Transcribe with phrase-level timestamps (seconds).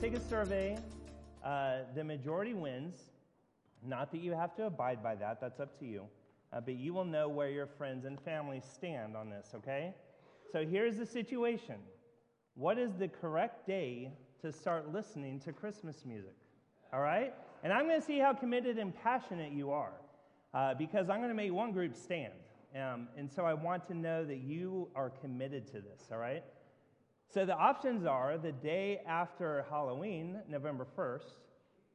[0.00, 0.78] take a survey.
[1.44, 3.10] Uh, the majority wins.
[3.84, 6.04] Not that you have to abide by that, that's up to you.
[6.52, 9.94] Uh, but you will know where your friends and family stand on this, okay?
[10.52, 11.76] So here's the situation
[12.54, 14.12] What is the correct day
[14.42, 16.36] to start listening to Christmas music?
[16.92, 17.34] All right?
[17.64, 19.92] And I'm going to see how committed and passionate you are
[20.54, 22.34] uh, because I'm going to make one group stand.
[22.76, 26.44] Um, and so I want to know that you are committed to this, all right?
[27.32, 31.32] So the options are the day after Halloween, November 1st,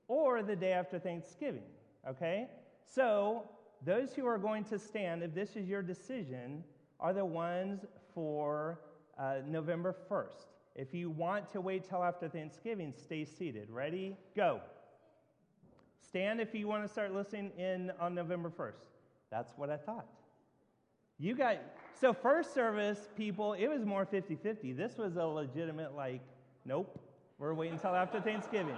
[0.08, 1.64] or the day after Thanksgiving,
[2.08, 2.48] okay?
[2.86, 3.50] So
[3.84, 6.64] those who are going to stand, if this is your decision,
[7.00, 7.84] are the ones
[8.14, 8.80] for
[9.18, 10.46] uh, November 1st.
[10.76, 13.70] If you want to wait till after Thanksgiving, stay seated.
[13.70, 14.18] Ready?
[14.36, 14.62] Go.
[16.00, 18.86] Stand if you want to start listening in on November 1st.
[19.32, 20.08] That's what I thought.
[21.18, 21.58] You got,
[22.00, 24.74] so first service, people, it was more 50 50.
[24.74, 26.22] This was a legitimate, like,
[26.66, 27.00] nope,
[27.40, 28.78] we're waiting until after Thanksgiving.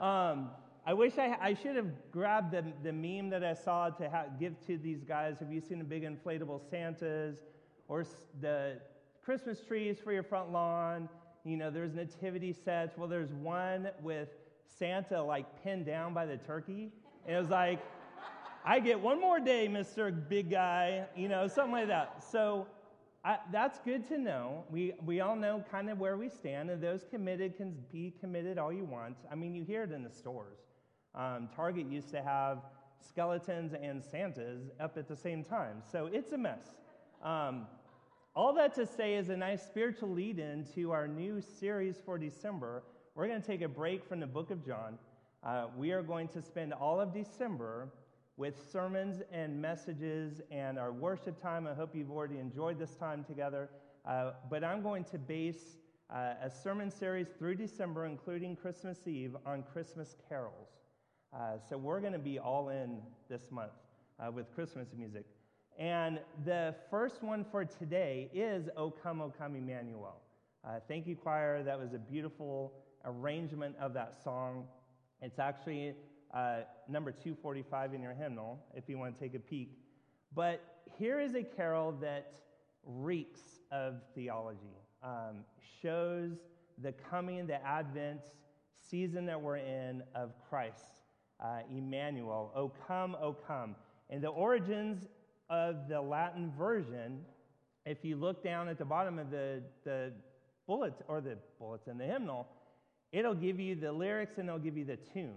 [0.00, 0.50] Um,
[0.88, 4.26] I wish I, I should have grabbed the, the meme that I saw to ha-
[4.38, 5.36] give to these guys.
[5.40, 7.38] Have you seen the big inflatable Santas
[7.88, 8.04] or
[8.40, 8.80] the
[9.24, 11.08] Christmas trees for your front lawn?
[11.44, 12.96] You know, there's nativity sets.
[12.96, 14.28] Well, there's one with
[14.78, 16.92] Santa like pinned down by the turkey.
[17.26, 17.80] And it was like,
[18.68, 20.12] I get one more day, Mr.
[20.28, 22.24] Big Guy, you know, something like that.
[22.32, 22.66] So
[23.24, 24.64] I, that's good to know.
[24.72, 28.58] We, we all know kind of where we stand, and those committed can be committed
[28.58, 29.18] all you want.
[29.30, 30.58] I mean, you hear it in the stores.
[31.14, 32.58] Um, Target used to have
[33.08, 35.76] skeletons and Santas up at the same time.
[35.92, 36.66] So it's a mess.
[37.22, 37.68] Um,
[38.34, 42.18] all that to say is a nice spiritual lead in to our new series for
[42.18, 42.82] December.
[43.14, 44.98] We're going to take a break from the book of John.
[45.44, 47.90] Uh, we are going to spend all of December
[48.36, 51.66] with sermons and messages and our worship time.
[51.66, 53.70] I hope you've already enjoyed this time together.
[54.04, 55.78] Uh, but I'm going to base
[56.10, 60.68] uh, a sermon series through December, including Christmas Eve, on Christmas carols.
[61.34, 62.98] Uh, so we're going to be all in
[63.28, 63.72] this month
[64.20, 65.24] uh, with Christmas music.
[65.78, 70.20] And the first one for today is O Come, O Come, Emmanuel.
[70.66, 71.62] Uh, thank you, choir.
[71.62, 72.72] That was a beautiful
[73.04, 74.64] arrangement of that song.
[75.20, 75.94] It's actually
[76.36, 79.78] uh, number 245 in your hymnal if you want to take a peek.
[80.34, 80.60] But
[80.98, 82.34] here is a carol that
[82.84, 83.40] reeks
[83.72, 85.44] of theology, um,
[85.82, 86.32] shows
[86.82, 88.20] the coming, the Advent
[88.90, 90.84] season that we're in of Christ
[91.42, 93.74] uh, Emmanuel, O come, O come.
[94.10, 95.06] And the origins
[95.50, 97.20] of the Latin version,
[97.84, 100.12] if you look down at the bottom of the, the
[100.66, 102.46] bullet or the bullets in the hymnal,
[103.12, 105.34] it'll give you the lyrics and it'll give you the tune.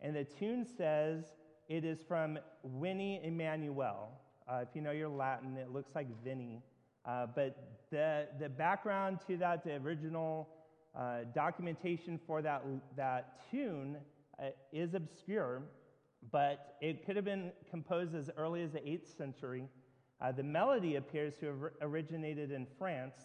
[0.00, 1.24] And the tune says
[1.68, 4.10] it is from Veni Emmanuel.
[4.48, 6.62] Uh, if you know your Latin, it looks like Vinny.
[7.04, 10.48] Uh, but the, the background to that, the original
[10.96, 12.62] uh, documentation for that,
[12.96, 13.96] that tune
[14.40, 15.62] uh, is obscure,
[16.30, 19.68] but it could have been composed as early as the 8th century.
[20.20, 23.16] Uh, the melody appears to have originated in France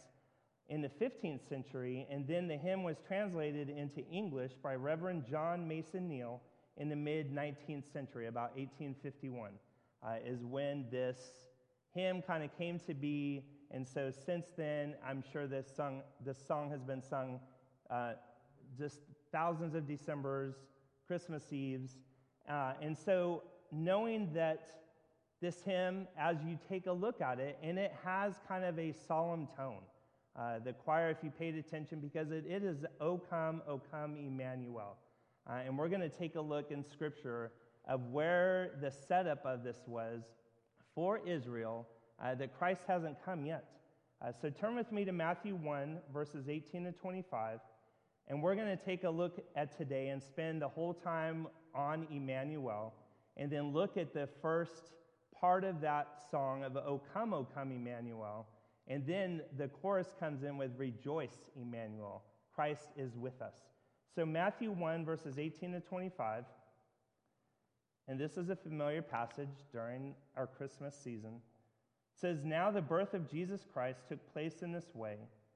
[0.69, 5.67] in the 15th century, and then the hymn was translated into English by Reverend John
[5.67, 6.41] Mason Neale
[6.77, 9.51] in the mid 19th century, about 1851,
[10.03, 11.17] uh, is when this
[11.93, 13.43] hymn kind of came to be.
[13.71, 17.39] And so since then, I'm sure this song, this song has been sung
[17.89, 18.13] uh,
[18.77, 18.99] just
[19.31, 20.55] thousands of Decembers,
[21.07, 21.97] Christmas Eves.
[22.49, 24.81] Uh, and so, knowing that
[25.41, 28.93] this hymn, as you take a look at it, and it has kind of a
[29.07, 29.81] solemn tone.
[30.37, 34.15] Uh, the choir, if you paid attention, because it, it is, O come, O come,
[34.15, 34.97] Emmanuel.
[35.49, 37.51] Uh, and we're going to take a look in Scripture
[37.87, 40.23] of where the setup of this was
[40.93, 41.87] for Israel,
[42.23, 43.65] uh, that Christ hasn't come yet.
[44.21, 47.59] Uh, so turn with me to Matthew 1, verses 18 to 25.
[48.27, 52.07] And we're going to take a look at today and spend the whole time on
[52.11, 52.93] Emmanuel,
[53.37, 54.91] and then look at the first
[55.39, 58.47] part of that song of O come, O come, Emmanuel.
[58.87, 62.23] And then the chorus comes in with Rejoice, Emmanuel.
[62.53, 63.55] Christ is with us.
[64.13, 66.43] So, Matthew 1, verses 18 to 25,
[68.09, 71.39] and this is a familiar passage during our Christmas season,
[72.19, 75.15] says, Now the birth of Jesus Christ took place in this way.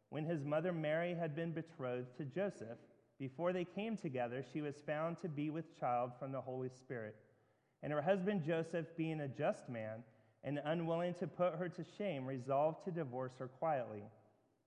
[0.09, 2.77] When his mother Mary had been betrothed to Joseph,
[3.19, 7.15] before they came together, she was found to be with child from the Holy Spirit.
[7.83, 10.03] And her husband Joseph, being a just man
[10.43, 14.03] and unwilling to put her to shame, resolved to divorce her quietly.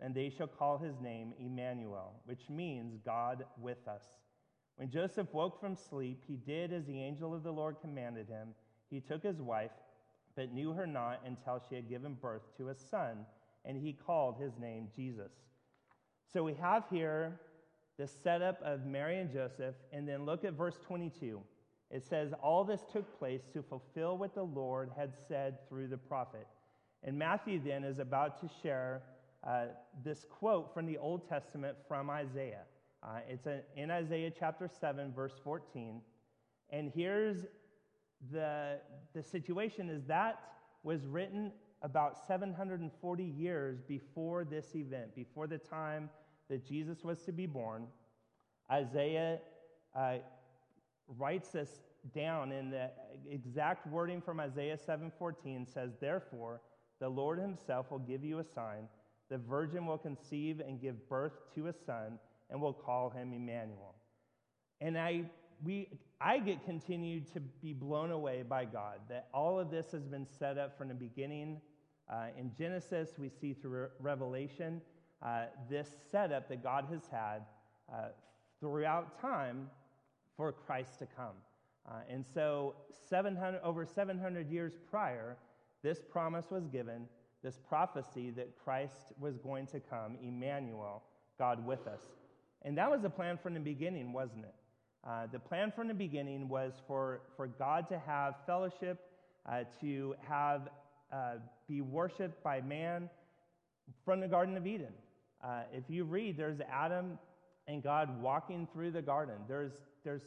[0.00, 4.02] and they shall call his name Emmanuel, which means God with us.
[4.76, 8.48] When Joseph woke from sleep, he did as the angel of the Lord commanded him.
[8.90, 9.70] He took his wife,
[10.36, 13.24] but knew her not until she had given birth to a son,
[13.64, 15.30] and he called his name Jesus.
[16.32, 17.40] So we have here
[17.98, 21.40] the setup of Mary and Joseph, and then look at verse 22.
[21.90, 25.96] It says, All this took place to fulfill what the Lord had said through the
[25.96, 26.48] prophet.
[27.04, 29.02] And Matthew then is about to share
[29.46, 29.66] uh,
[30.02, 32.62] this quote from the Old Testament from Isaiah.
[33.02, 36.00] Uh, it's a, in Isaiah chapter 7, verse 14.
[36.70, 37.44] And here's
[38.32, 38.78] the,
[39.14, 40.40] the situation is that
[40.82, 41.52] was written
[41.82, 46.08] about 740 years before this event, before the time
[46.48, 47.86] that Jesus was to be born,
[48.70, 49.38] Isaiah
[49.94, 50.16] uh,
[51.18, 51.70] writes this
[52.14, 52.90] down in the
[53.30, 56.60] exact wording from Isaiah 7:14 says, "Therefore,
[56.98, 58.88] the Lord himself will give you a sign:
[59.30, 62.18] the virgin will conceive and give birth to a son,
[62.50, 63.94] and will call him Emmanuel."
[64.80, 65.24] And I
[65.64, 65.88] we
[66.20, 70.26] I get continued to be blown away by God that all of this has been
[70.38, 71.60] set up from the beginning.
[72.08, 74.80] Uh, in Genesis, we see through Revelation
[75.22, 77.42] uh, this setup that God has had
[77.92, 78.08] uh,
[78.60, 79.68] throughout time
[80.36, 81.36] for Christ to come.
[81.86, 82.74] Uh, and so,
[83.10, 85.36] 700, over 700 years prior,
[85.82, 87.06] this promise was given,
[87.44, 91.02] this prophecy that Christ was going to come, Emmanuel,
[91.38, 92.00] God with us.
[92.62, 94.54] And that was the plan from the beginning, wasn't it?
[95.06, 98.98] Uh, the plan from the beginning was for, for God to have fellowship,
[99.46, 100.70] uh, to have
[101.12, 101.34] uh,
[101.68, 103.10] be worshiped by man
[104.06, 104.94] from the Garden of Eden.
[105.44, 107.18] Uh, if you read, there's Adam
[107.68, 109.36] and God walking through the garden.
[109.46, 110.22] There's, there's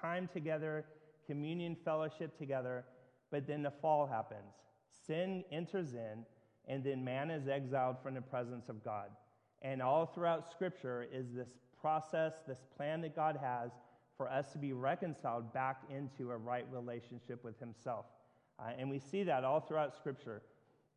[0.00, 0.84] time together,
[1.26, 2.84] communion, fellowship together,
[3.32, 4.54] but then the fall happens.
[5.06, 6.24] Sin enters in,
[6.70, 9.08] and then man is exiled from the presence of God.
[9.60, 11.48] And all throughout Scripture is this
[11.80, 13.72] process, this plan that God has
[14.16, 18.06] for us to be reconciled back into a right relationship with Himself.
[18.58, 20.42] Uh, and we see that all throughout Scripture.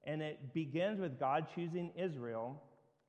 [0.04, 2.62] And it begins with God choosing Israel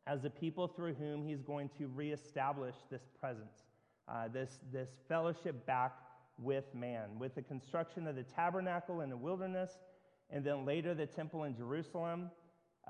[0.07, 3.65] as the people through whom he's going to reestablish this presence,
[4.09, 5.93] uh, this, this fellowship back
[6.39, 9.71] with man, with the construction of the tabernacle in the wilderness,
[10.31, 12.31] and then later the temple in Jerusalem.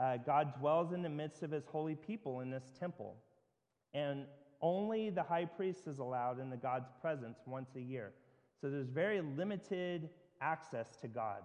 [0.00, 3.16] Uh, God dwells in the midst of his holy people in this temple.
[3.92, 4.24] And
[4.60, 8.12] only the high priest is allowed in the God's presence once a year.
[8.60, 10.08] So there's very limited
[10.40, 11.42] access to God.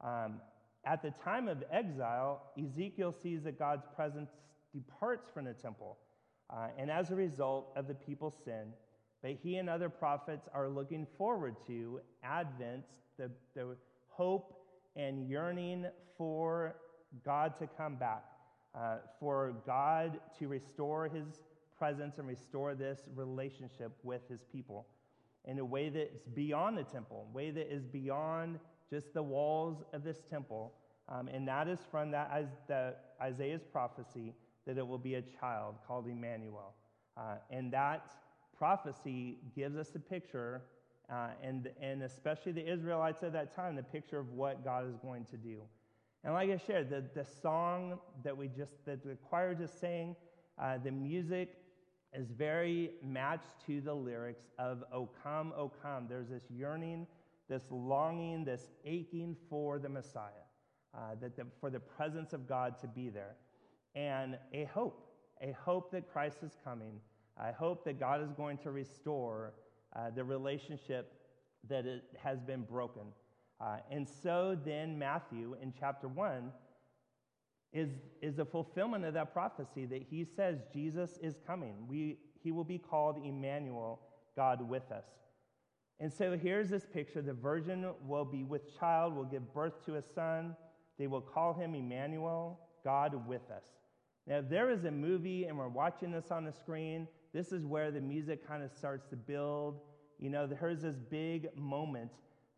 [0.00, 0.40] Um,
[0.84, 4.30] at the time of exile, Ezekiel sees that God's presence
[4.72, 5.98] departs from the temple.
[6.48, 8.72] Uh, and as a result of the people's sin,
[9.22, 12.84] but he and other prophets are looking forward to Advent,
[13.18, 13.76] the, the
[14.08, 14.54] hope
[14.96, 15.86] and yearning
[16.16, 16.76] for
[17.24, 18.24] God to come back,
[18.74, 21.40] uh, for God to restore his
[21.76, 24.86] presence and restore this relationship with his people
[25.46, 28.58] in a way that's beyond the temple, a way that is beyond
[28.90, 30.74] just the walls of this temple.
[31.08, 34.34] Um, and that is from that, as the Isaiah's prophecy
[34.66, 36.74] that it will be a child called Emmanuel.
[37.16, 38.12] Uh, and that
[38.56, 40.62] prophecy gives us a picture,
[41.10, 44.96] uh, and, and especially the Israelites at that time, the picture of what God is
[44.96, 45.62] going to do.
[46.24, 50.16] And like I shared, the, the song that we just, that the choir just sang,
[50.58, 51.56] uh, the music
[52.12, 56.06] is very matched to the lyrics of O come, O come.
[56.08, 57.06] There's this yearning,
[57.48, 60.44] this longing, this aching for the Messiah,
[60.94, 63.36] uh, that the, for the presence of God to be there
[63.94, 65.08] and a hope,
[65.40, 67.00] a hope that Christ is coming.
[67.38, 69.52] I hope that God is going to restore
[69.96, 71.12] uh, the relationship
[71.68, 73.02] that it has been broken.
[73.60, 76.50] Uh, and so then, Matthew in chapter 1
[77.72, 77.90] is,
[78.22, 81.86] is a fulfillment of that prophecy that he says Jesus is coming.
[81.86, 84.00] We, he will be called Emmanuel,
[84.34, 85.04] God with us.
[86.00, 89.96] And so here's this picture the virgin will be with child, will give birth to
[89.96, 90.56] a son.
[90.98, 93.64] They will call him Emmanuel, God with us.
[94.26, 97.64] Now, if there is a movie and we're watching this on the screen, this is
[97.64, 99.80] where the music kind of starts to build.
[100.18, 102.10] You know, there's this big moment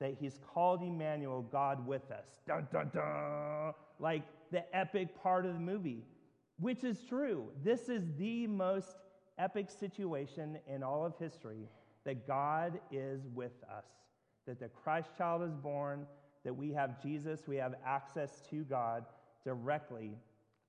[0.02, 2.26] that he's called Emmanuel, God with us.
[2.46, 3.72] Dun, dun, dun.
[4.00, 6.02] Like the epic part of the movie,
[6.58, 7.48] which is true.
[7.62, 8.96] This is the most
[9.38, 11.68] epic situation in all of history
[12.04, 13.84] that God is with us,
[14.46, 16.04] that the Christ child is born,
[16.44, 19.04] that we have Jesus, we have access to God
[19.44, 20.18] directly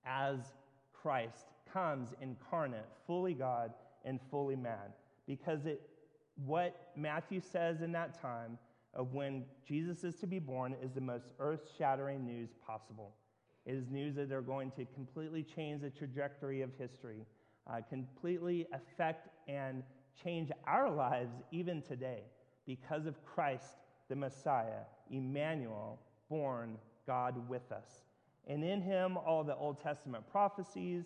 [0.06, 0.38] as
[0.94, 3.74] Christ comes incarnate, fully God
[4.06, 4.94] and fully man,
[5.26, 5.82] because it
[6.46, 8.58] what Matthew says in that time
[8.94, 13.16] of when Jesus is to be born is the most earth shattering news possible.
[13.66, 17.26] It is news that are going to completely change the trajectory of history,
[17.68, 19.84] uh, completely affect and
[20.22, 22.24] change our lives even today
[22.66, 23.76] because of Christ,
[24.10, 28.04] the Messiah, Emmanuel, born God with us.
[28.48, 31.06] And in him, all the Old Testament prophecies,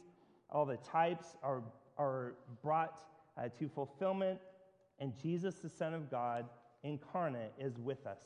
[0.49, 1.61] all the types are,
[1.97, 2.99] are brought
[3.37, 4.39] uh, to fulfillment,
[4.99, 6.45] and Jesus, the Son of God,
[6.83, 8.19] incarnate, is with us.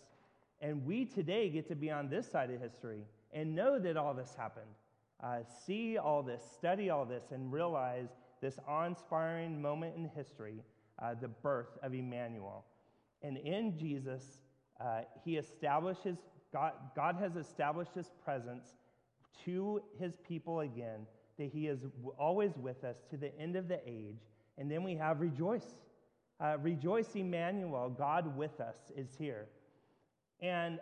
[0.61, 3.03] And we today get to be on this side of history
[3.33, 4.65] and know that all this happened.
[5.23, 8.09] Uh, see all this, study all this, and realize
[8.41, 10.63] this awe inspiring moment in history
[11.01, 12.65] uh, the birth of Emmanuel.
[13.21, 14.23] And in Jesus,
[14.79, 16.17] uh, he establishes,
[16.51, 18.73] God, God has established his presence
[19.45, 21.05] to his people again,
[21.37, 21.79] that he is
[22.17, 24.19] always with us to the end of the age.
[24.57, 25.65] And then we have rejoice.
[26.41, 29.47] Uh, rejoice, Emmanuel, God with us is here.
[30.41, 30.79] And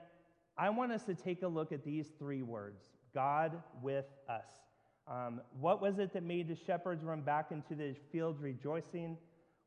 [0.58, 2.82] I want us to take a look at these three words
[3.14, 4.46] God with us.
[5.08, 9.18] Um, what was it that made the shepherds run back into the fields rejoicing?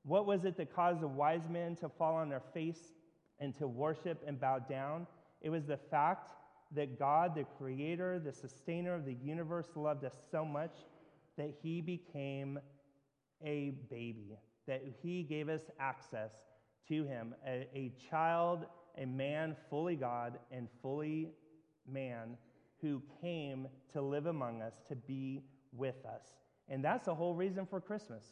[0.04, 2.92] What was it that caused the wise men to fall on their face
[3.40, 5.06] and to worship and bow down?
[5.40, 6.30] It was the fact
[6.74, 10.72] that God, the creator, the sustainer of the universe, loved us so much
[11.36, 12.58] that he became
[13.44, 16.32] a baby, that he gave us access
[16.88, 18.66] to him, a, a child,
[18.98, 21.30] a man fully God and fully
[21.90, 22.36] man
[22.80, 25.42] who came to live among us, to be
[25.72, 26.34] with us.
[26.68, 28.24] And that's the whole reason for Christmas.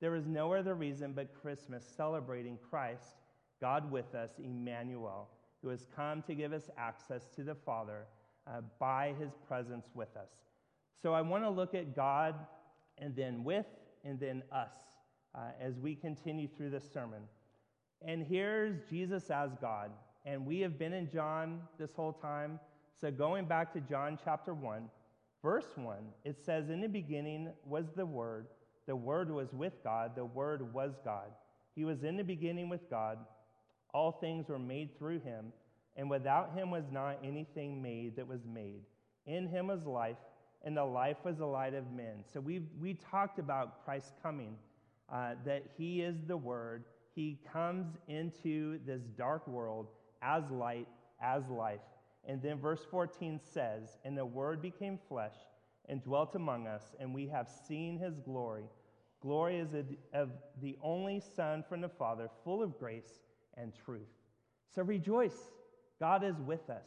[0.00, 3.16] There is no other reason but Christmas celebrating Christ,
[3.60, 5.28] God with us, Emmanuel,
[5.62, 8.06] who has come to give us access to the Father
[8.46, 10.30] uh, by his presence with us.
[11.00, 12.34] So I want to look at God
[12.98, 13.66] and then with
[14.04, 14.74] and then us
[15.34, 17.22] uh, as we continue through this sermon.
[18.06, 19.90] And here's Jesus as God.
[20.24, 22.58] And we have been in John this whole time.
[23.00, 24.88] So going back to John chapter 1,
[25.42, 28.46] verse 1, it says, In the beginning was the Word
[28.86, 31.30] the Word was with God, the Word was God.
[31.74, 33.18] He was in the beginning with God.
[33.92, 35.52] All things were made through him,
[35.96, 38.82] and without him was not anything made that was made.
[39.26, 40.18] In him was life,
[40.62, 42.24] and the life was the light of men.
[42.32, 44.56] So we we talked about Christ coming,
[45.12, 46.84] uh, that he is the Word.
[47.14, 49.88] He comes into this dark world
[50.22, 50.88] as light,
[51.22, 51.80] as life.
[52.26, 55.34] And then verse 14 says, And the Word became flesh
[55.88, 58.64] and dwelt among us, and we have seen his glory.
[59.20, 59.68] Glory is
[60.12, 60.30] of
[60.60, 63.20] the only Son from the Father, full of grace
[63.56, 64.08] and truth.
[64.74, 65.50] So rejoice,
[66.00, 66.86] God is with us.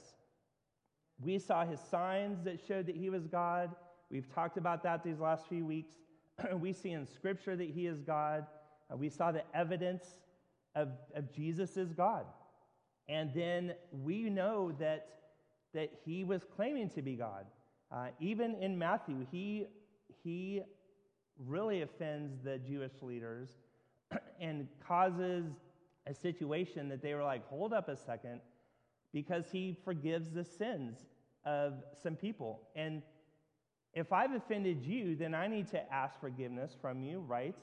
[1.20, 3.72] We saw his signs that showed that he was God.
[4.12, 5.94] We've talked about that these last few weeks.
[6.60, 8.46] we see in Scripture that he is God.
[8.92, 10.06] Uh, we saw the evidence
[10.76, 12.26] of, of Jesus is God.
[13.10, 15.08] And then we know that,
[15.74, 17.46] that he was claiming to be God.
[17.92, 19.66] Uh, even in Matthew, he,
[20.24, 20.62] he
[21.46, 23.50] really offends the Jewish leaders
[24.42, 25.46] and causes
[26.06, 28.42] a situation that they were like, hold up a second,
[29.14, 30.98] because he forgives the sins
[31.46, 32.62] of some people.
[32.76, 33.02] And
[33.98, 37.56] if I've offended you, then I need to ask forgiveness from you, right?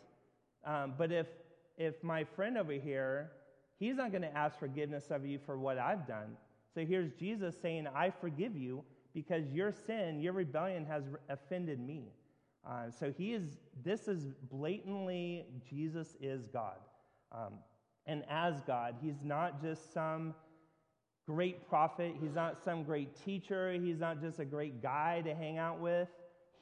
[0.64, 1.28] Um, but if
[1.76, 3.30] if my friend over here,
[3.78, 6.36] he's not going to ask forgiveness of you for what I've done.
[6.74, 12.12] So here's Jesus saying, I forgive you because your sin, your rebellion has offended me.
[12.68, 16.78] Uh, so he is, this is blatantly, Jesus is God.
[17.32, 17.54] Um,
[18.06, 20.34] and as God, he's not just some
[21.26, 25.58] great prophet, he's not some great teacher, he's not just a great guy to hang
[25.58, 26.08] out with.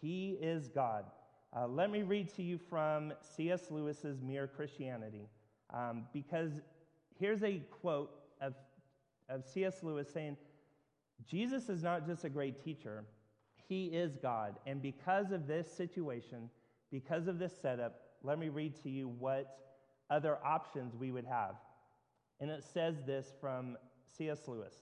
[0.02, 1.04] He is God.
[1.56, 3.70] Uh, let me read to you from C.S.
[3.70, 5.28] Lewis's Mere Christianity,
[5.72, 6.50] um, because
[7.18, 8.54] here's a quote of,
[9.28, 9.82] of C.S.
[9.82, 10.36] Lewis saying,
[11.24, 13.04] Jesus is not just a great teacher,
[13.68, 14.56] he is God.
[14.66, 16.50] And because of this situation,
[16.90, 19.58] because of this setup, let me read to you what
[20.10, 21.54] other options we would have.
[22.40, 23.76] And it says this from
[24.16, 24.48] C.S.
[24.48, 24.74] Lewis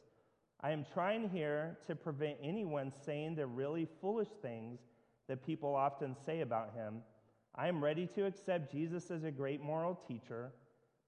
[0.62, 4.80] I am trying here to prevent anyone saying the really foolish things
[5.30, 7.02] that people often say about him.
[7.54, 10.50] I am ready to accept Jesus as a great moral teacher,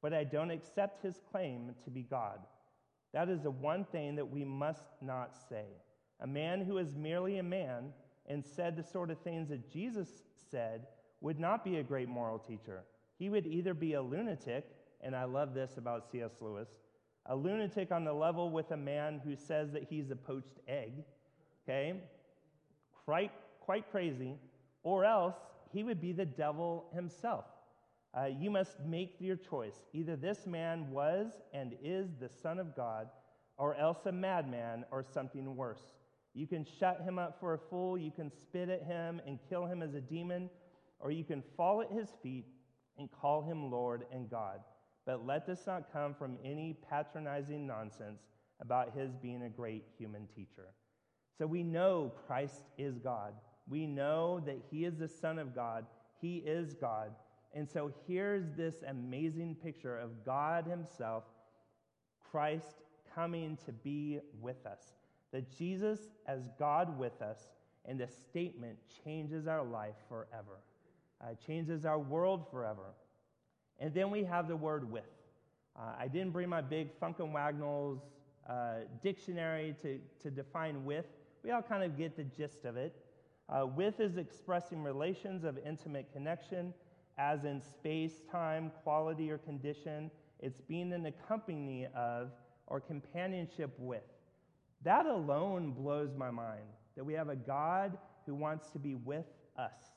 [0.00, 2.38] but I don't accept his claim to be God.
[3.12, 5.64] That is the one thing that we must not say.
[6.21, 7.93] A man who is merely a man
[8.26, 10.09] and said the sort of things that Jesus
[10.52, 10.87] said
[11.21, 12.85] would not be a great moral teacher.
[13.19, 16.37] He would either be a lunatic, and I love this about C.S.
[16.41, 16.69] Lewis,
[17.26, 20.93] a lunatic on the level with a man who says that he's a poached egg,
[21.64, 21.95] okay?
[23.05, 23.33] Quite,
[23.64, 24.37] quite crazy,
[24.83, 25.37] or else
[25.73, 27.45] he would be the devil himself.
[28.14, 29.76] Uh, you must make your choice.
[29.92, 33.09] Either this man was and is the Son of God,
[33.57, 35.95] or else a madman or something worse.
[36.35, 39.66] You can shut him up for a fool, you can spit at him and kill
[39.66, 40.50] him as a demon,
[40.99, 42.47] or you can fall at his feet
[42.99, 44.61] and call him Lord and God.
[45.04, 48.23] But let this not come from any patronizing nonsense
[48.61, 50.69] about his being a great human teacher.
[51.37, 53.35] So we know Christ is God.
[53.69, 55.87] We know that he is the Son of God.
[56.21, 57.12] He is God.
[57.54, 61.25] And so here's this amazing picture of God Himself,
[62.31, 62.76] Christ
[63.14, 64.95] coming to be with us.
[65.33, 67.49] That Jesus, as God with us,
[67.85, 70.61] and the statement changes our life forever,
[71.21, 72.95] uh, changes our world forever.
[73.81, 75.04] And then we have the word with.
[75.76, 78.00] Uh, I didn't bring my big Funk and Wagnalls
[78.49, 81.07] uh, dictionary to, to define with.
[81.42, 82.95] We all kind of get the gist of it.
[83.52, 86.73] Uh, with is expressing relations of intimate connection
[87.18, 90.11] as in space, time, quality, or condition.
[90.40, 92.30] It's being in the company of
[92.66, 94.02] or companionship with.
[94.82, 96.64] That alone blows my mind
[96.97, 99.26] that we have a God who wants to be with
[99.59, 99.92] us,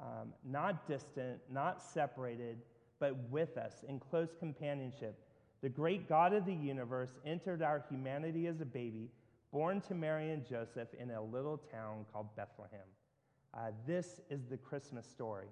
[0.00, 2.58] um, not distant, not separated,
[3.00, 5.18] but with us in close companionship.
[5.62, 9.10] The great God of the universe entered our humanity as a baby,
[9.54, 12.88] born to Mary and Joseph in a little town called Bethlehem.
[13.56, 15.46] Uh, this is the Christmas story.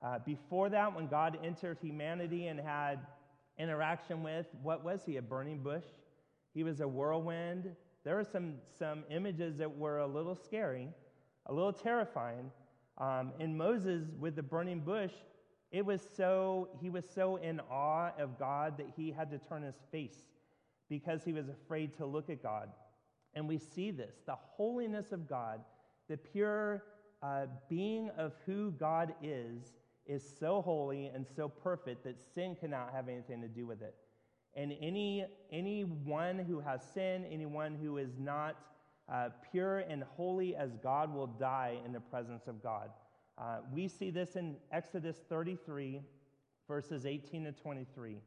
[0.00, 3.00] Uh, before that, when God entered humanity and had
[3.58, 5.18] interaction with, what was he?
[5.18, 5.84] A burning bush?
[6.54, 7.70] He was a whirlwind.
[8.02, 10.88] There were some, some images that were a little scary,
[11.44, 12.50] a little terrifying.
[12.96, 15.12] Um, and Moses, with the burning bush,
[15.70, 19.62] it was so, he was so in awe of God that he had to turn
[19.62, 20.16] his face
[20.88, 22.70] because he was afraid to look at God.
[23.34, 25.60] And we see this the holiness of God,
[26.08, 26.84] the pure
[27.22, 29.72] uh, being of who God is,
[30.06, 33.94] is so holy and so perfect that sin cannot have anything to do with it.
[34.54, 38.56] And any anyone who has sin, anyone who is not
[39.12, 42.90] uh, pure and holy as God, will die in the presence of God.
[43.36, 46.00] Uh, we see this in Exodus 33,
[46.68, 48.18] verses 18 to 23.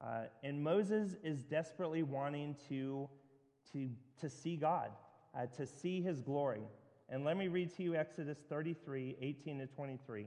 [0.00, 0.06] Uh,
[0.42, 3.08] and Moses is desperately wanting to,
[3.72, 3.88] to,
[4.20, 4.90] to see God,
[5.36, 6.62] uh, to see his glory.
[7.08, 10.26] And let me read to you Exodus 33, 18 to 23.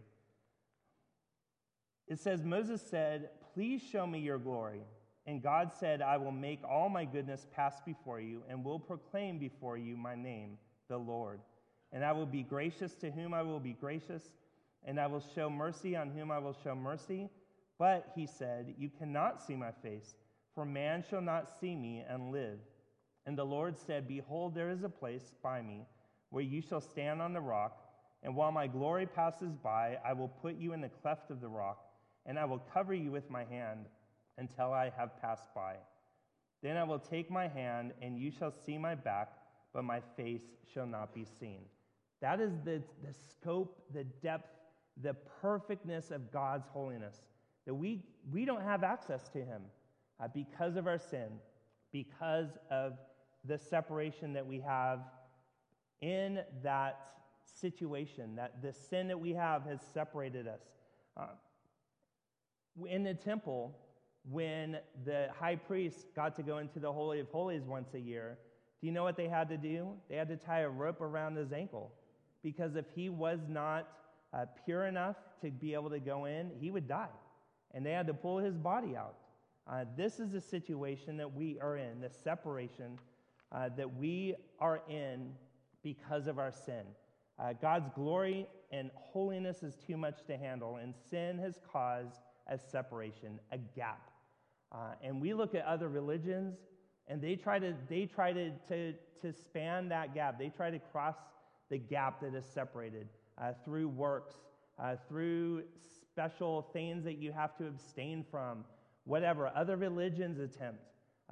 [2.07, 4.81] It says, Moses said, Please show me your glory.
[5.25, 9.39] And God said, I will make all my goodness pass before you, and will proclaim
[9.39, 11.39] before you my name, the Lord.
[11.91, 14.21] And I will be gracious to whom I will be gracious,
[14.83, 17.29] and I will show mercy on whom I will show mercy.
[17.79, 20.15] But he said, You cannot see my face,
[20.53, 22.59] for man shall not see me and live.
[23.25, 25.85] And the Lord said, Behold, there is a place by me
[26.29, 27.77] where you shall stand on the rock,
[28.23, 31.47] and while my glory passes by, I will put you in the cleft of the
[31.47, 31.85] rock
[32.25, 33.85] and I will cover you with my hand
[34.37, 35.75] until I have passed by.
[36.63, 39.33] Then I will take my hand, and you shall see my back,
[39.73, 40.41] but my face
[40.73, 41.61] shall not be seen.
[42.21, 44.49] That is the, the scope, the depth,
[45.01, 47.21] the perfectness of God's holiness.
[47.65, 49.61] That we, we don't have access to Him
[50.19, 51.27] uh, because of our sin,
[51.91, 52.93] because of
[53.47, 54.99] the separation that we have
[56.01, 56.99] in that
[57.43, 60.61] situation, that the sin that we have has separated us.
[61.15, 61.27] Uh,
[62.87, 63.75] in the temple,
[64.29, 68.37] when the high priest got to go into the Holy of Holies once a year,
[68.81, 69.93] do you know what they had to do?
[70.09, 71.91] They had to tie a rope around his ankle.
[72.43, 73.87] Because if he was not
[74.33, 77.07] uh, pure enough to be able to go in, he would die.
[77.73, 79.15] And they had to pull his body out.
[79.67, 82.99] Uh, this is the situation that we are in, the separation
[83.55, 85.31] uh, that we are in
[85.83, 86.83] because of our sin.
[87.39, 92.57] Uh, God's glory and holiness is too much to handle, and sin has caused a
[92.57, 94.11] separation, a gap.
[94.71, 96.57] Uh, and we look at other religions,
[97.07, 100.37] and they try to they try to, to, to span that gap.
[100.37, 101.15] They try to cross
[101.69, 103.07] the gap that is separated
[103.41, 104.35] uh, through works,
[104.79, 105.63] uh, through
[106.01, 108.65] special things that you have to abstain from,
[109.05, 109.51] whatever.
[109.55, 110.81] Other religions attempt.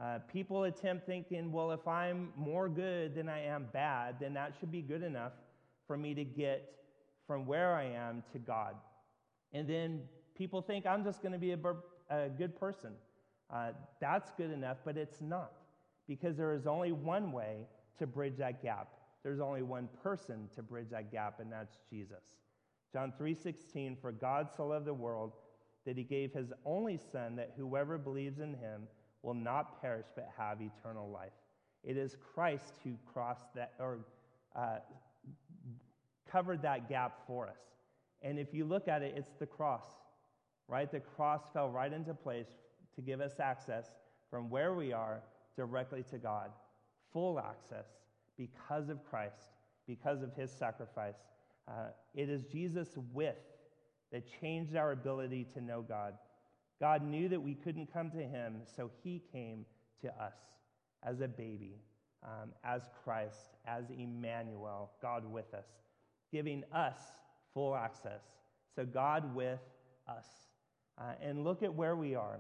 [0.02, 4.54] Uh, people attempt thinking, well, if I'm more good than I am bad, then that
[4.60, 5.34] should be good enough
[5.86, 6.74] for me to get
[7.28, 8.76] from where I am to God.
[9.54, 10.02] And then
[10.36, 11.60] people think I'm just going to be a,
[12.10, 12.94] a, good person.
[13.54, 15.52] Uh, that's good enough, but it's not.
[16.08, 17.68] Because there is only one way
[18.00, 18.90] to bridge that gap.
[19.22, 22.38] There's only one person to bridge that gap, and that's Jesus.
[22.92, 25.34] John 3:16, for God so loved the world
[25.86, 28.88] that he gave his only son that whoever believes in him
[29.24, 31.32] will not perish but have eternal life.
[31.84, 34.00] It is Christ who crossed that or
[34.56, 34.78] uh,
[36.32, 37.58] covered that gap for us.
[38.22, 39.86] And if you look at it, it's the cross.
[40.68, 40.92] right?
[40.92, 42.48] The cross fell right into place
[42.96, 43.88] to give us access
[44.30, 45.22] from where we are
[45.56, 46.50] directly to God.
[47.12, 47.86] Full access
[48.38, 49.52] because of Christ,
[49.88, 51.16] because of his sacrifice.
[51.68, 53.36] Uh, it is Jesus' with
[54.12, 56.14] that changed our ability to know God.
[56.80, 59.66] God knew that we couldn't come to him, so he came
[60.02, 60.36] to us
[61.04, 61.80] as a baby,
[62.24, 65.68] um, as Christ, as Emmanuel, God with us,
[66.32, 66.98] giving us
[67.54, 68.22] full access.
[68.76, 69.60] So, God with
[70.08, 70.26] us.
[70.98, 72.40] Uh, and look at where we are.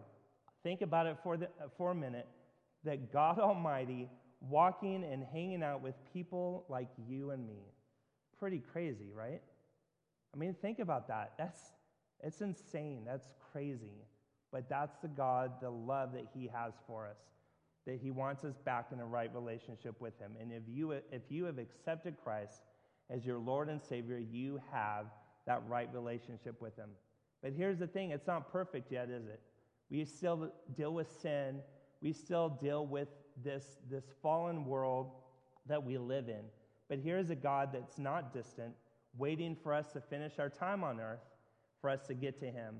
[0.63, 2.27] Think about it for, the, for a minute
[2.83, 4.09] that God Almighty
[4.41, 7.61] walking and hanging out with people like you and me.
[8.39, 9.41] Pretty crazy, right?
[10.33, 11.33] I mean, think about that.
[11.37, 11.59] That's
[12.21, 13.03] it's insane.
[13.05, 14.05] That's crazy.
[14.53, 17.17] But that's the God, the love that He has for us,
[17.87, 20.33] that He wants us back in a right relationship with Him.
[20.39, 22.61] And if you, if you have accepted Christ
[23.09, 25.07] as your Lord and Savior, you have
[25.47, 26.89] that right relationship with Him.
[27.41, 29.41] But here's the thing it's not perfect yet, is it?
[29.89, 31.59] We still deal with sin,
[32.01, 33.09] we still deal with
[33.43, 35.11] this, this fallen world
[35.65, 36.43] that we live in.
[36.89, 38.73] But here's a God that's not distant,
[39.17, 41.23] waiting for us to finish our time on earth,
[41.81, 42.75] for us to get to Him.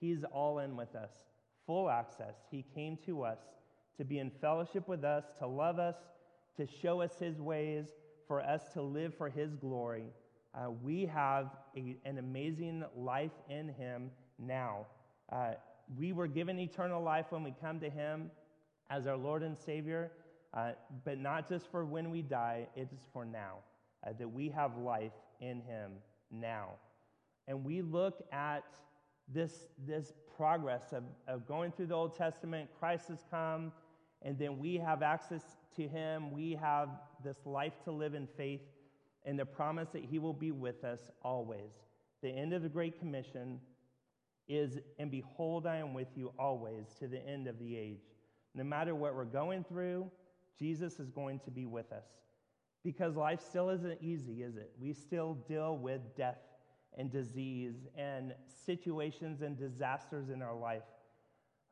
[0.00, 1.10] He's all in with us,
[1.66, 2.34] full access.
[2.50, 3.38] He came to us
[3.96, 5.96] to be in fellowship with us, to love us,
[6.56, 7.86] to show us His ways,
[8.26, 10.06] for us to live for His glory.
[10.54, 14.86] Uh, we have a, an amazing life in Him now.
[15.32, 15.52] Uh,
[15.98, 18.30] we were given eternal life when we come to Him
[18.90, 20.12] as our Lord and Savior,
[20.54, 20.72] uh,
[21.04, 23.56] but not just for when we die, it is for now,
[24.06, 25.92] uh, that we have life in Him
[26.30, 26.70] now.
[27.46, 28.64] And we look at
[29.32, 33.72] this, this progress of, of going through the Old Testament, Christ has come,
[34.22, 35.42] and then we have access
[35.76, 36.32] to Him.
[36.32, 36.88] We have
[37.22, 38.62] this life to live in faith
[39.24, 41.72] and the promise that He will be with us always.
[42.22, 43.60] The end of the Great Commission
[44.48, 48.00] is, and behold, I am with you always to the end of the age.
[48.54, 50.10] No matter what we're going through,
[50.58, 52.06] Jesus is going to be with us.
[52.82, 54.70] Because life still isn't easy, is it?
[54.80, 56.38] We still deal with death
[56.96, 58.34] and disease and
[58.66, 60.82] situations and disasters in our life.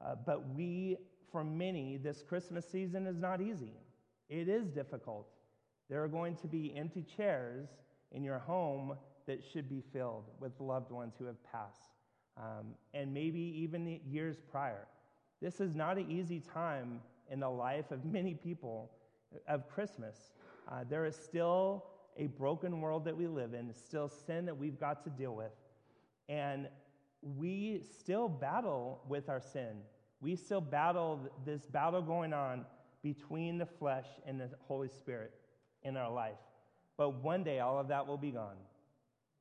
[0.05, 0.97] Uh, but we,
[1.33, 3.73] for many, this Christmas season is not easy.
[4.29, 5.29] It is difficult.
[5.89, 7.69] There are going to be empty chairs
[8.13, 11.91] in your home that should be filled with loved ones who have passed,
[12.37, 14.87] um, and maybe even years prior.
[15.41, 17.01] This is not an easy time
[17.31, 18.91] in the life of many people
[19.49, 20.33] of Christmas.
[20.71, 21.85] Uh, there is still
[22.19, 25.53] a broken world that we live in, still sin that we've got to deal with.
[26.29, 26.69] And
[27.23, 29.79] we still battle with our sin.
[30.21, 32.65] We still battle this battle going on
[33.03, 35.33] between the flesh and the Holy Spirit
[35.83, 36.39] in our life.
[36.97, 38.57] But one day, all of that will be gone.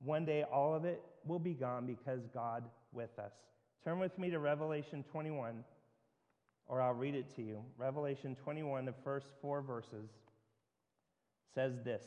[0.04, 3.34] One day, all of it will be gone because God with us.
[3.84, 5.64] Turn with me to Revelation 21
[6.68, 7.64] or I'll read it to you.
[7.78, 10.10] Revelation 21, the first four verses,
[11.54, 12.04] says this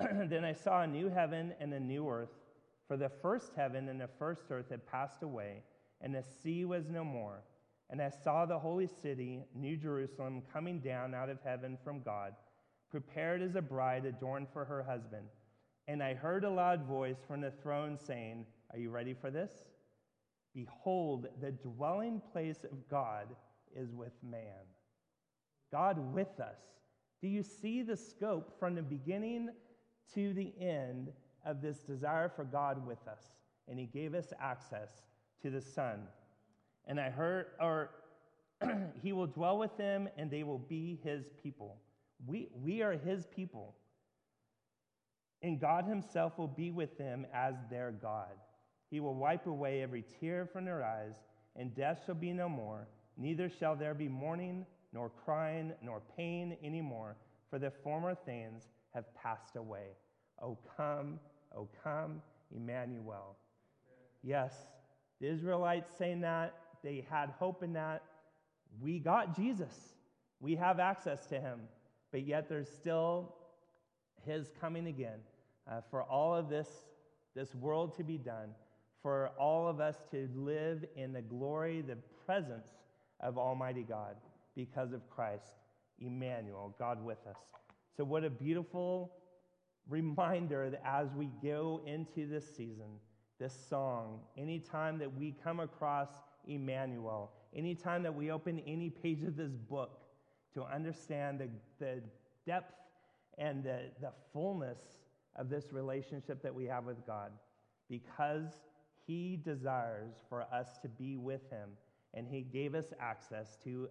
[0.28, 2.30] Then I saw a new heaven and a new earth,
[2.86, 5.62] for the first heaven and the first earth had passed away,
[6.00, 7.42] and the sea was no more.
[7.90, 12.34] And I saw the holy city, New Jerusalem, coming down out of heaven from God,
[12.90, 15.26] prepared as a bride adorned for her husband.
[15.88, 19.52] And I heard a loud voice from the throne saying, Are you ready for this?
[20.54, 23.28] Behold, the dwelling place of God
[23.74, 24.66] is with man.
[25.72, 26.58] God with us.
[27.20, 29.50] Do you see the scope from the beginning
[30.14, 31.12] to the end
[31.44, 33.22] of this desire for God with us?
[33.68, 34.88] And He gave us access
[35.42, 36.00] to the Son.
[36.86, 37.90] And I heard, or
[39.02, 41.76] He will dwell with them, and they will be His people.
[42.26, 43.74] We, we are His people.
[45.42, 48.32] And God Himself will be with them as their God.
[48.90, 51.16] He will wipe away every tear from their eyes,
[51.54, 52.88] and death shall be no more.
[53.16, 57.16] Neither shall there be mourning, nor crying, nor pain any more,
[57.50, 59.88] for the former things have passed away.
[60.42, 61.18] O come,
[61.56, 62.22] O come,
[62.54, 63.36] Emmanuel.
[64.22, 64.54] Yes,
[65.20, 68.02] the Israelites saying that, they had hope in that.
[68.80, 69.94] We got Jesus.
[70.40, 71.60] We have access to him.
[72.12, 73.34] But yet there's still
[74.24, 75.18] his coming again
[75.70, 76.68] uh, for all of this,
[77.34, 78.50] this world to be done
[79.02, 82.68] for all of us to live in the glory, the presence
[83.20, 84.16] of Almighty God
[84.56, 85.52] because of Christ,
[86.00, 87.36] Emmanuel, God with us.
[87.96, 89.12] So, what a beautiful
[89.88, 93.00] reminder that as we go into this season,
[93.38, 96.08] this song, anytime that we come across
[96.46, 100.02] Emmanuel, anytime that we open any page of this book
[100.54, 102.02] to understand the, the
[102.46, 102.74] depth
[103.38, 104.78] and the, the fullness
[105.36, 107.30] of this relationship that we have with God,
[107.88, 108.48] because
[109.06, 111.70] He desires for us to be with Him,
[112.14, 113.88] and He gave us access to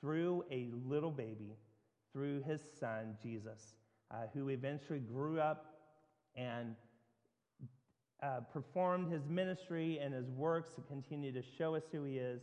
[0.00, 1.56] through a little baby,
[2.12, 3.74] through His Son, Jesus,
[4.10, 5.66] uh, who eventually grew up
[6.36, 6.74] and
[8.22, 12.42] uh, performed his ministry and his works to continue to show us who he is,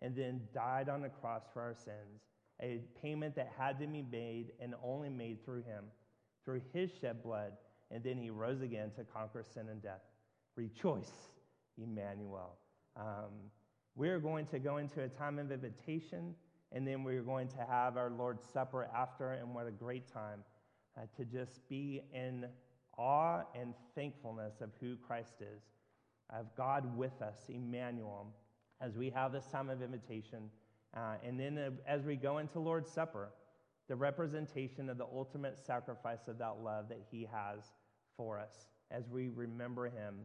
[0.00, 2.22] and then died on the cross for our sins.
[2.62, 5.84] A payment that had to be made and only made through him,
[6.44, 7.52] through his shed blood,
[7.90, 10.02] and then he rose again to conquer sin and death.
[10.56, 11.12] Rejoice,
[11.76, 12.56] Emmanuel.
[12.96, 13.50] Um,
[13.96, 16.34] we're going to go into a time of invitation,
[16.72, 20.40] and then we're going to have our Lord's Supper after, and what a great time
[20.96, 22.46] uh, to just be in
[22.96, 25.62] awe and thankfulness of who Christ is,
[26.30, 28.26] of God with us, Emmanuel,
[28.80, 30.50] as we have this time of invitation.
[30.96, 33.30] Uh, and then uh, as we go into Lord's Supper,
[33.88, 37.60] the representation of the ultimate sacrifice of that love that He has
[38.16, 40.16] for us as we remember Him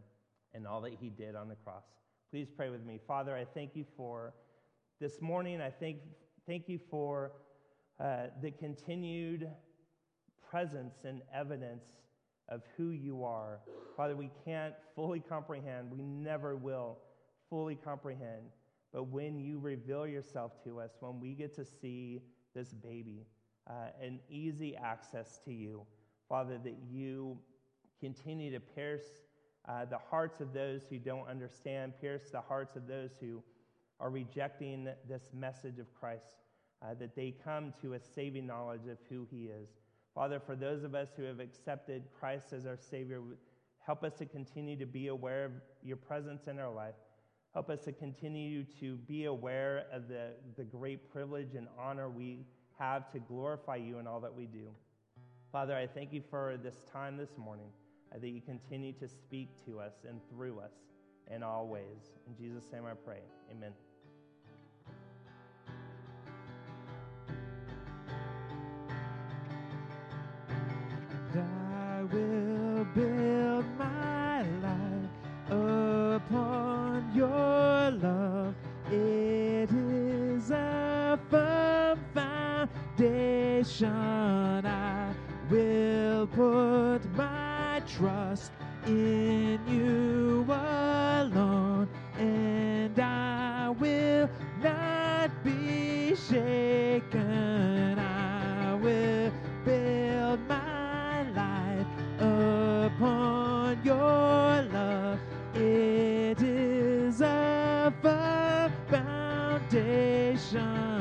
[0.53, 1.83] and all that He did on the cross.
[2.31, 2.99] Please pray with me.
[3.07, 4.33] Father, I thank you for
[4.99, 5.61] this morning.
[5.61, 5.97] I thank,
[6.47, 7.31] thank you for
[7.99, 9.49] uh, the continued
[10.49, 11.85] presence and evidence
[12.49, 13.59] of who you are.
[13.95, 16.97] Father, we can't fully comprehend, we never will
[17.49, 18.43] fully comprehend.
[18.91, 22.21] But when you reveal yourself to us, when we get to see
[22.53, 23.25] this baby,
[23.67, 25.81] uh, an easy access to you,
[26.29, 27.37] Father, that you
[27.99, 29.05] continue to pierce
[29.67, 33.41] uh, the hearts of those who don't understand, pierce the hearts of those who
[33.99, 36.35] are rejecting this message of Christ,
[36.81, 39.69] uh, that they come to a saving knowledge of who he is.
[40.13, 43.21] Father, for those of us who have accepted Christ as our Savior,
[43.79, 45.51] help us to continue to be aware of
[45.83, 46.95] your presence in our life.
[47.53, 52.45] Help us to continue to be aware of the, the great privilege and honor we
[52.79, 54.67] have to glorify you in all that we do.
[55.51, 57.69] Father, I thank you for this time this morning,
[58.11, 60.73] uh, that you continue to speak to us and through us
[61.31, 62.17] in always.
[62.27, 63.21] In Jesus' name I pray.
[63.51, 63.73] Amen.
[71.35, 75.09] I will build my life
[75.49, 78.53] upon your love.
[78.91, 83.87] It is a firm foundation.
[83.87, 85.13] I
[85.49, 88.51] will put my trust
[88.85, 90.43] in you
[96.33, 97.99] shaken.
[97.99, 99.31] I will
[99.63, 101.85] build my life
[102.19, 105.19] upon your love.
[105.53, 108.71] It is a firm
[109.69, 110.92] foundation.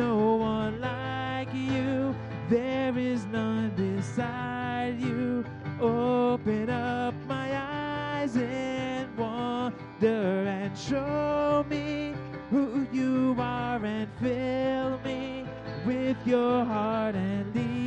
[0.00, 2.14] No one like you.
[2.48, 5.44] There is none beside you.
[5.78, 12.14] Open up my eyes and wonder and show me
[12.50, 15.46] who you are and fill me
[15.84, 17.79] with your heart and lead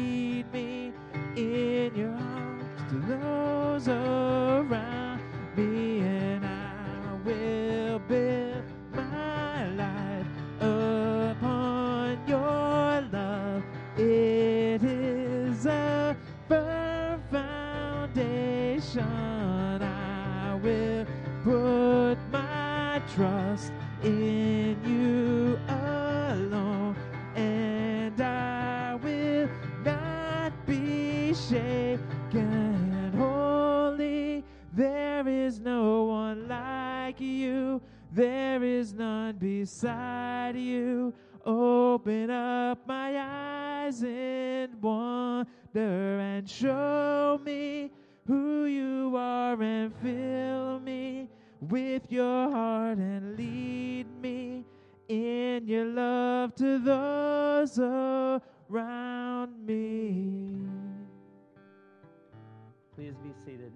[63.24, 63.72] be seated.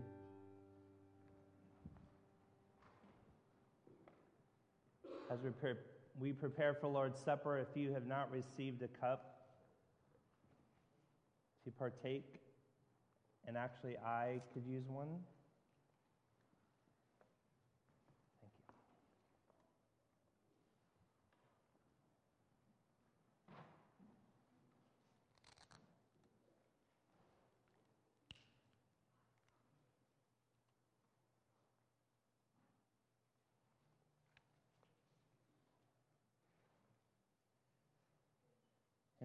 [5.31, 5.51] As we,
[6.19, 9.37] we prepare for Lord's Supper, if you have not received a cup
[11.63, 12.41] to partake,
[13.47, 15.07] and actually I could use one.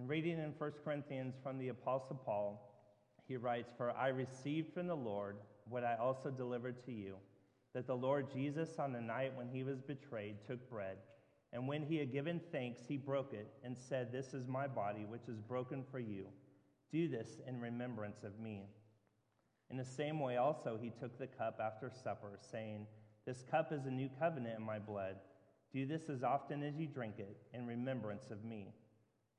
[0.02, 2.60] In reading in 1 Corinthians from the Apostle Paul,
[3.28, 5.36] he writes, For I received from the Lord
[5.68, 7.14] what I also delivered to you,
[7.72, 10.96] that the Lord Jesus, on the night when he was betrayed, took bread.
[11.52, 15.04] And when he had given thanks, he broke it and said, This is my body,
[15.04, 16.26] which is broken for you.
[16.90, 18.64] Do this in remembrance of me.
[19.70, 22.88] In the same way, also, he took the cup after supper, saying,
[23.24, 25.14] This cup is a new covenant in my blood.
[25.72, 28.72] Do this as often as you drink it in remembrance of me.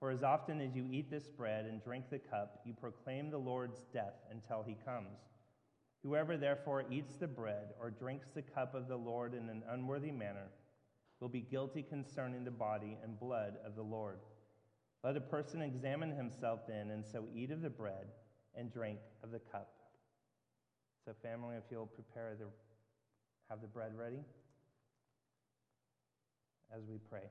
[0.04, 3.38] For as often as you eat this bread and drink the cup, you proclaim the
[3.38, 5.18] Lord's death until he comes.
[6.04, 10.12] Whoever therefore eats the bread or drinks the cup of the Lord in an unworthy
[10.12, 10.50] manner
[11.22, 14.20] will be guilty concerning the body and blood of the Lord.
[15.06, 18.08] Let a person examine himself then, and so eat of the bread
[18.56, 19.70] and drink of the cup.
[21.06, 22.48] So, family, if you'll prepare the
[23.50, 24.20] have the bread ready
[26.76, 27.30] as we pray.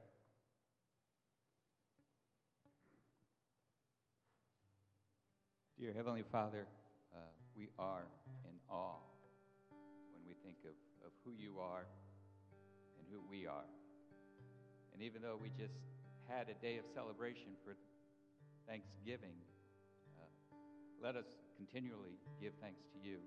[5.82, 6.62] Dear Heavenly Father,
[7.10, 7.18] uh,
[7.58, 8.06] we are
[8.46, 9.02] in awe
[10.14, 11.90] when we think of, of who you are
[12.94, 13.66] and who we are.
[14.94, 15.74] And even though we just
[16.30, 17.74] had a day of celebration for
[18.70, 19.34] Thanksgiving,
[20.22, 20.30] uh,
[21.02, 21.26] let us
[21.58, 23.18] continually give thanks to you.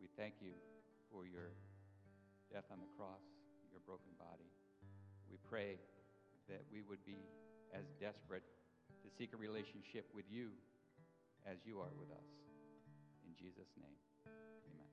[0.00, 0.56] We thank you
[1.12, 1.52] for your
[2.48, 3.28] death on the cross,
[3.68, 4.48] your broken body.
[5.28, 5.76] We pray
[6.48, 7.20] that we would be
[7.76, 8.48] as desperate
[9.04, 10.48] to seek a relationship with you
[11.50, 12.28] as you are with us.
[13.26, 14.86] In Jesus' name, amen.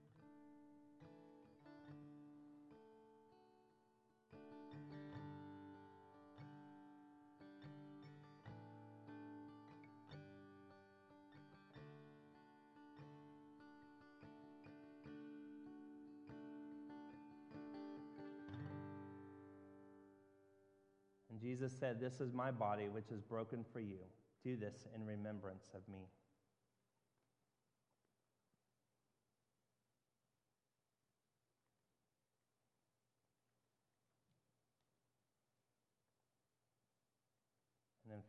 [21.29, 23.99] And Jesus said, This is my body, which is broken for you.
[24.43, 26.07] Do this in remembrance of me.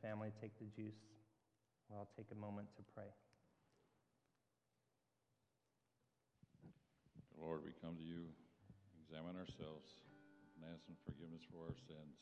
[0.00, 0.98] Family, take the juice.
[1.88, 3.08] Well, I'll take a moment to pray.
[7.40, 8.28] Lord, we come to you,
[9.00, 9.96] examine ourselves,
[10.56, 12.20] and ask for forgiveness for our sins.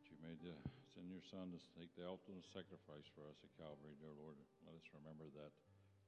[0.00, 0.56] That you made the,
[0.96, 4.40] send your Son to take the ultimate sacrifice for us at Calvary, dear Lord.
[4.64, 5.52] Let us remember that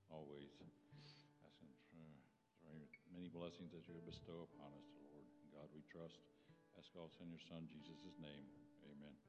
[0.09, 0.49] always.
[1.45, 2.01] Asking for,
[3.12, 5.25] many blessings that you bestow upon us, Lord.
[5.53, 6.21] God we trust.
[6.77, 8.45] Ask also in your Son, Jesus' name.
[8.85, 9.26] Amen.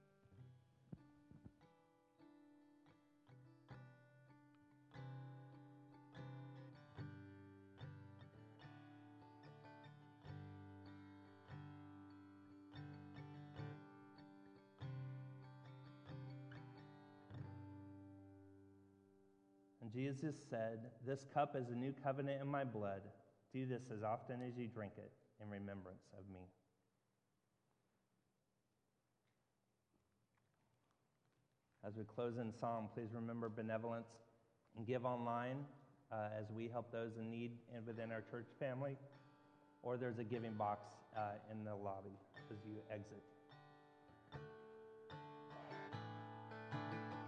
[19.98, 23.02] Jesus said, This cup is a new covenant in my blood.
[23.52, 26.42] Do this as often as you drink it in remembrance of me.
[31.84, 34.10] As we close in psalm, please remember benevolence
[34.78, 35.66] and give online
[36.12, 38.98] uh, as we help those in need and within our church family.
[39.82, 40.86] Or there's a giving box
[41.18, 42.20] uh, in the lobby
[42.52, 43.24] as you exit.